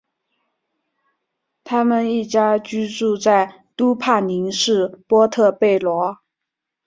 [1.63, 6.17] 他们一家居住在都柏林市波特贝罗。